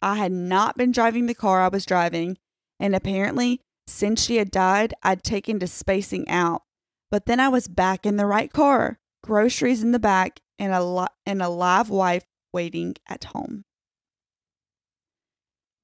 [0.00, 2.38] I had not been driving the car I was driving,
[2.78, 6.62] and apparently since she had died, I'd taken to spacing out.
[7.10, 10.82] But then I was back in the right car, groceries in the back, and a,
[10.82, 13.64] li- and a live wife waiting at home.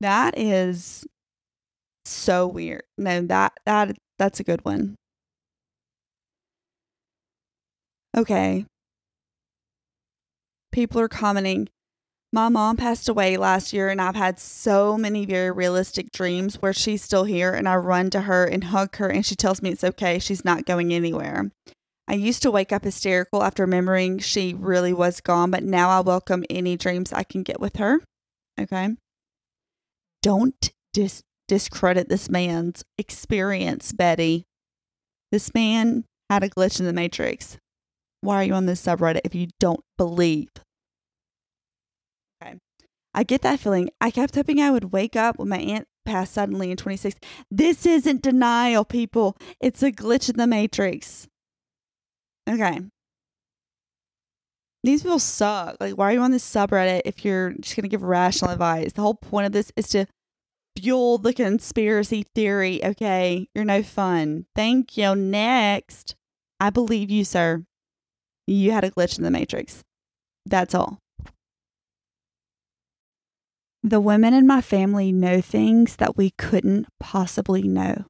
[0.00, 1.06] That is
[2.06, 2.84] so weird.
[2.96, 4.96] No, that that that's a good one.
[8.16, 8.64] Okay.
[10.72, 11.68] People are commenting,
[12.32, 16.72] my mom passed away last year, and I've had so many very realistic dreams where
[16.72, 19.70] she's still here, and I run to her and hug her, and she tells me
[19.70, 20.18] it's okay.
[20.18, 21.50] She's not going anywhere.
[22.08, 26.00] I used to wake up hysterical after remembering she really was gone, but now I
[26.00, 28.00] welcome any dreams I can get with her.
[28.60, 28.90] Okay.
[30.22, 34.44] Don't dis- discredit this man's experience, Betty.
[35.32, 37.58] This man had a glitch in the matrix.
[38.26, 40.50] Why are you on this subreddit if you don't believe
[42.42, 42.58] Okay.
[43.14, 43.90] I get that feeling.
[44.00, 47.18] I kept hoping I would wake up when my aunt passed suddenly in 26.
[47.50, 49.36] This isn't denial, people.
[49.60, 51.26] It's a glitch in the matrix.
[52.48, 52.80] Okay.
[54.84, 55.76] These people suck.
[55.80, 58.92] Like, why are you on this subreddit if you're just going to give rational advice?
[58.92, 60.06] The whole point of this is to
[60.78, 62.84] fuel the conspiracy theory.
[62.84, 63.48] Okay.
[63.54, 64.46] You're no fun.
[64.54, 65.16] Thank you.
[65.16, 66.14] Next.
[66.60, 67.64] I believe you, sir.
[68.46, 69.82] You had a glitch in the matrix.
[70.44, 70.98] That's all.
[73.82, 78.04] The women in my family know things that we couldn't possibly know.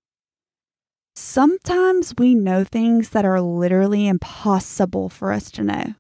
[1.15, 5.95] Sometimes we know things that are literally impossible for us to know.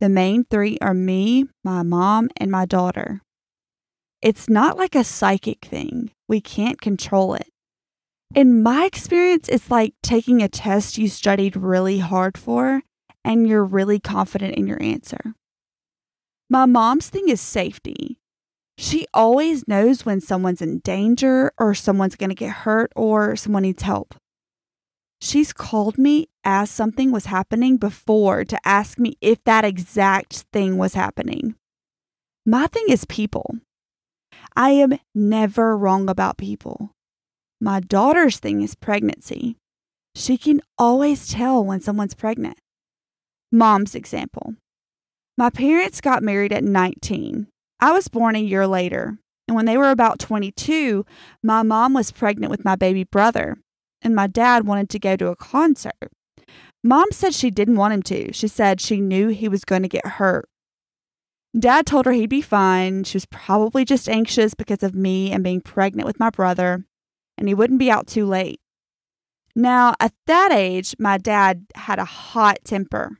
[0.00, 3.20] The main three are me, my mom, and my daughter.
[4.20, 7.48] It's not like a psychic thing, we can't control it.
[8.34, 12.82] In my experience, it's like taking a test you studied really hard for
[13.24, 15.34] and you're really confident in your answer.
[16.50, 18.18] My mom's thing is safety.
[18.78, 23.62] She always knows when someone's in danger or someone's going to get hurt or someone
[23.62, 24.14] needs help.
[25.20, 30.78] She's called me as something was happening before to ask me if that exact thing
[30.78, 31.54] was happening.
[32.44, 33.58] My thing is people.
[34.56, 36.90] I am never wrong about people.
[37.60, 39.56] My daughter's thing is pregnancy.
[40.16, 42.58] She can always tell when someone's pregnant.
[43.52, 44.54] Mom's example.
[45.36, 47.46] My parents got married at 19.
[47.80, 49.18] I was born a year later.
[49.48, 51.04] And when they were about 22,
[51.42, 53.58] my mom was pregnant with my baby brother,
[54.00, 56.10] and my dad wanted to go to a concert.
[56.84, 58.32] Mom said she didn't want him to.
[58.32, 60.48] She said she knew he was going to get hurt.
[61.58, 63.04] Dad told her he'd be fine.
[63.04, 66.86] She was probably just anxious because of me and being pregnant with my brother,
[67.36, 68.60] and he wouldn't be out too late.
[69.54, 73.18] Now, at that age, my dad had a hot temper,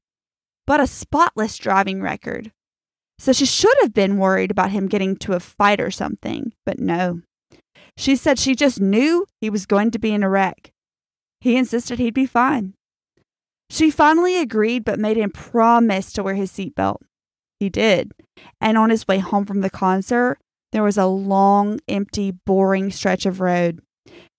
[0.67, 2.53] but a spotless driving record.
[3.19, 6.79] So she should have been worried about him getting to a fight or something, but
[6.79, 7.23] no.
[7.97, 10.73] She said she just knew he was going to be in a wreck.
[11.41, 12.75] He insisted he'd be fine.
[13.71, 16.99] She finally agreed, but made him promise to wear his seatbelt.
[17.59, 18.13] He did.
[18.61, 20.39] And on his way home from the concert,
[20.73, 23.81] there was a long, empty, boring stretch of road.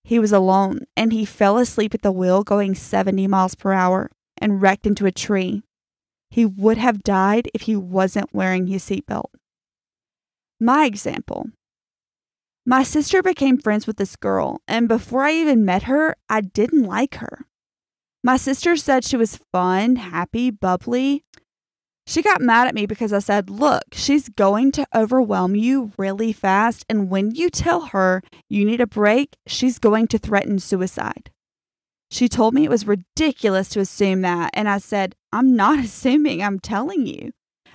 [0.04, 4.10] He was alone, and he fell asleep at the wheel going 70 miles per hour
[4.38, 5.62] and wrecked into a tree.
[6.30, 9.30] He would have died if he wasn't wearing his seatbelt.
[10.60, 11.50] My example
[12.66, 16.84] my sister became friends with this girl, and before I even met her, I didn't
[16.84, 17.40] like her.
[18.22, 21.24] My sister said she was fun, happy, bubbly.
[22.06, 26.32] She got mad at me because I said, Look, she's going to overwhelm you really
[26.32, 26.86] fast.
[26.88, 31.30] And when you tell her you need a break, she's going to threaten suicide.
[32.14, 34.50] She told me it was ridiculous to assume that.
[34.54, 37.32] And I said, I'm not assuming, I'm telling you.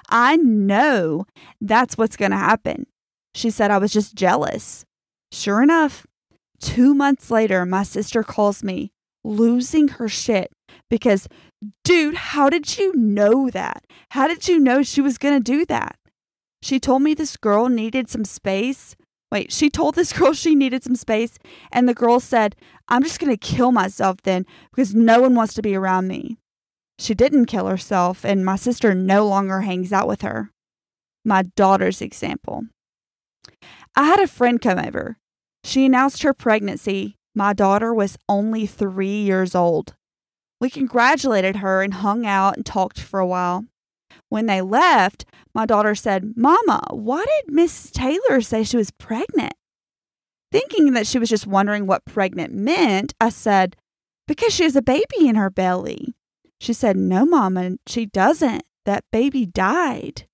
[0.08, 1.26] I know
[1.60, 2.88] that's what's going to happen.
[3.36, 4.86] She said I was just jealous.
[5.34, 6.08] Sure enough,
[6.62, 8.94] two months later, my sister calls me
[9.26, 10.54] losing her shit
[10.90, 11.28] because,
[11.84, 13.86] dude, how did you know that?
[14.12, 15.98] How did you know she was going to do that?
[16.62, 18.96] She told me this girl needed some space.
[19.32, 21.38] Wait, she told this girl she needed some space,
[21.71, 22.55] and the girl said,
[22.88, 26.38] I'm just going to kill myself then because no one wants to be around me.
[26.97, 30.51] She didn't kill herself, and my sister no longer hangs out with her.
[31.23, 32.63] My daughter's example.
[33.95, 35.17] I had a friend come over.
[35.63, 39.95] She announced her pregnancy my daughter was only three years old.
[40.59, 43.65] We congratulated her and hung out and talked for a while.
[44.30, 49.53] When they left, my daughter said, Mama, why did Miss Taylor say she was pregnant?
[50.51, 53.76] Thinking that she was just wondering what pregnant meant, I said,
[54.28, 56.16] Because she has a baby in her belly.
[56.60, 58.64] She said, No, Mama, she doesn't.
[58.86, 60.26] That baby died.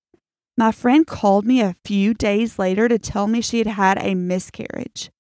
[0.58, 4.16] My friend called me a few days later to tell me she had had a
[4.16, 5.12] miscarriage.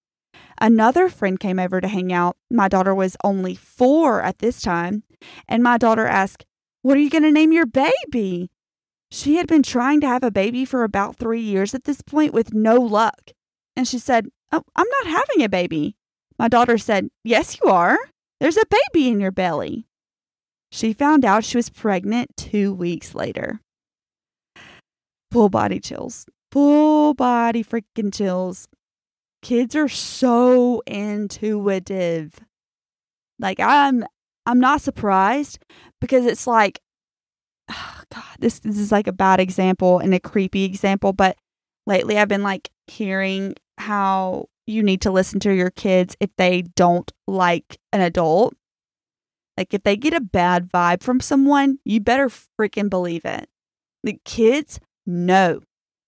[0.61, 2.37] Another friend came over to hang out.
[2.49, 5.03] My daughter was only four at this time.
[5.49, 6.45] And my daughter asked,
[6.85, 8.51] What are you going to name your baby?
[9.09, 12.31] She had been trying to have a baby for about three years at this point
[12.31, 13.31] with no luck.
[13.75, 15.95] And she said, Oh, I'm not having a baby.
[16.37, 17.97] My daughter said, Yes, you are.
[18.39, 19.87] There's a baby in your belly.
[20.71, 23.61] She found out she was pregnant two weeks later.
[25.31, 26.27] Full body chills.
[26.51, 28.67] Full body freaking chills
[29.45, 32.33] kids are so intuitive.
[33.37, 34.03] Like I'm
[34.47, 35.59] I'm not surprised
[35.99, 36.79] because it's like
[37.69, 41.37] oh God, this this is like a bad example and a creepy example, but
[41.85, 46.63] lately I've been like hearing how you need to listen to your kids if they
[46.75, 48.55] don't like an adult.
[49.57, 53.47] Like if they get a bad vibe from someone, you better freaking believe it.
[54.03, 55.61] The kids know.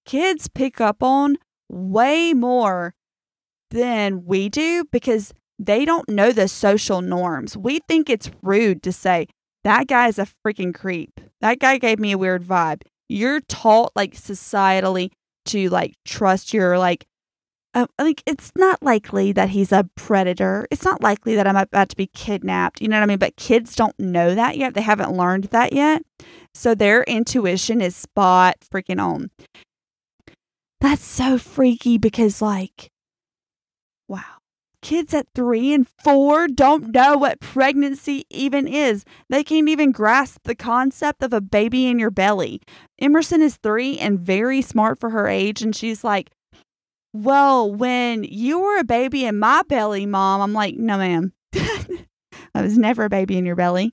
[0.05, 1.37] Kids pick up on
[1.69, 2.93] way more
[3.71, 7.57] than we do because they don't know the social norms.
[7.57, 9.27] We think it's rude to say,
[9.67, 11.19] that guy is a freaking creep.
[11.41, 12.83] That guy gave me a weird vibe.
[13.09, 15.11] You're taught like societally
[15.47, 17.05] to like trust your like
[17.73, 20.69] uh, like it's not likely that he's a predator.
[20.71, 22.79] It's not likely that I'm about to be kidnapped.
[22.79, 23.19] You know what I mean?
[23.19, 24.73] But kids don't know that yet.
[24.73, 26.01] They haven't learned that yet.
[26.53, 29.31] So their intuition is spot freaking on.
[30.79, 32.89] That's so freaky because like.
[34.87, 39.03] Kids at three and four don't know what pregnancy even is.
[39.29, 42.61] They can't even grasp the concept of a baby in your belly.
[42.97, 45.61] Emerson is three and very smart for her age.
[45.61, 46.31] And she's like,
[47.11, 51.33] Well, when you were a baby in my belly, mom, I'm like, No, ma'am.
[51.53, 53.91] I was never a baby in your belly.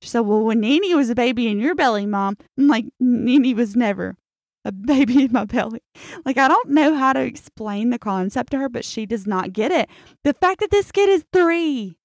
[0.00, 3.54] She said, Well, when Nene was a baby in your belly, mom, I'm like, Nene
[3.54, 4.16] was never.
[4.64, 5.82] A baby in my belly.
[6.24, 9.52] Like, I don't know how to explain the concept to her, but she does not
[9.52, 9.88] get it.
[10.24, 11.96] The fact that this kid is three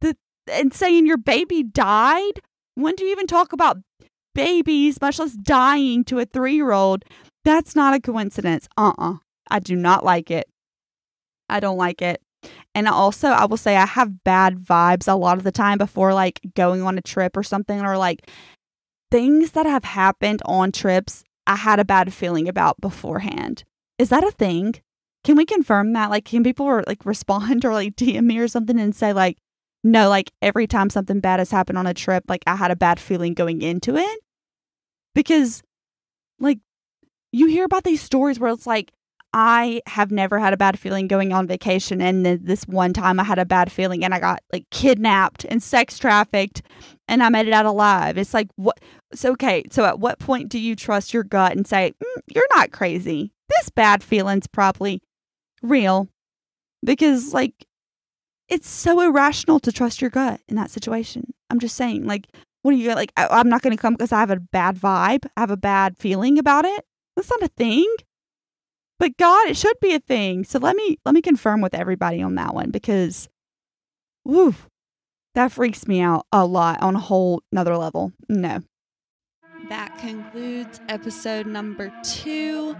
[0.00, 0.16] the,
[0.50, 2.40] and saying your baby died,
[2.74, 3.78] when do you even talk about
[4.34, 7.04] babies, much less dying to a three year old?
[7.44, 8.68] That's not a coincidence.
[8.76, 9.14] Uh uh
[9.50, 10.48] I do not like it.
[11.48, 12.20] I don't like it.
[12.74, 16.12] And also, I will say I have bad vibes a lot of the time before
[16.12, 18.28] like going on a trip or something, or like
[19.10, 23.64] things that have happened on trips I had a bad feeling about beforehand.
[23.98, 24.74] Is that a thing?
[25.24, 26.10] Can we confirm that?
[26.10, 29.38] Like, can people like respond or like DM me or something and say like,
[29.82, 32.76] no, like every time something bad has happened on a trip, like I had a
[32.76, 34.20] bad feeling going into it?
[35.14, 35.62] Because,
[36.40, 36.58] like,
[37.30, 38.92] you hear about these stories where it's like
[39.34, 42.00] I have never had a bad feeling going on vacation.
[42.00, 45.44] And then this one time I had a bad feeling and I got like kidnapped
[45.44, 46.62] and sex trafficked
[47.08, 48.18] and I made it out alive.
[48.18, 48.80] It's like, what?
[49.12, 49.64] So, okay.
[49.70, 53.32] So, at what point do you trust your gut and say, mm, you're not crazy?
[53.48, 55.02] This bad feeling's probably
[55.62, 56.08] real.
[56.84, 57.66] Because, like,
[58.48, 61.32] it's so irrational to trust your gut in that situation.
[61.50, 62.26] I'm just saying, like,
[62.62, 63.12] what do you like?
[63.16, 65.56] I, I'm not going to come because I have a bad vibe, I have a
[65.56, 66.84] bad feeling about it.
[67.16, 67.86] That's not a thing.
[68.98, 70.44] But God, it should be a thing.
[70.44, 73.28] So let me let me confirm with everybody on that one because
[74.24, 74.54] woo,
[75.34, 78.12] that freaks me out a lot on a whole another level.
[78.28, 78.60] No.
[79.68, 82.76] That concludes episode number two.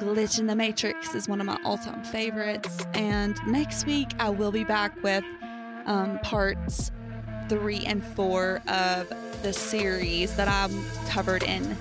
[0.00, 2.84] Glitch in the Matrix is one of my all time favorites.
[2.94, 5.24] And next week, I will be back with
[5.86, 6.90] um, parts
[7.48, 9.12] three and four of
[9.42, 10.68] the series that I
[11.08, 11.76] covered in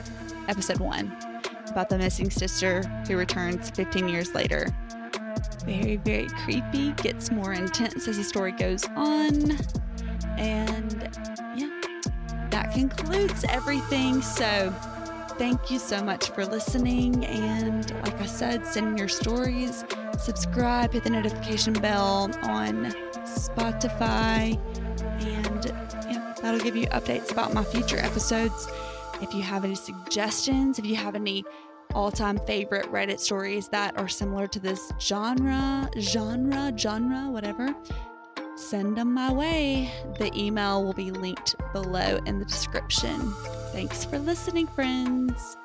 [0.47, 1.15] episode one
[1.69, 4.67] about the missing sister who returns 15 years later.
[5.65, 9.57] Very, very creepy, gets more intense as the story goes on.
[10.37, 11.09] And
[11.55, 11.81] yeah,
[12.49, 14.21] that concludes everything.
[14.21, 14.73] So,
[15.37, 17.25] thank you so much for listening.
[17.25, 19.85] And like I said, send your stories,
[20.19, 22.93] subscribe, hit the notification bell on
[23.25, 24.59] Spotify,
[25.21, 25.65] and
[26.11, 28.67] yeah, that'll give you updates about my future episodes.
[29.21, 31.45] If you have any suggestions, if you have any
[31.93, 37.73] all time favorite Reddit stories that are similar to this genre, genre, genre, whatever,
[38.55, 39.91] send them my way.
[40.19, 43.33] The email will be linked below in the description.
[43.71, 45.57] Thanks for listening, friends.